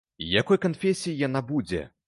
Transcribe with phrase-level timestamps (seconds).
[0.39, 1.87] Якой канфесіі яна будзе?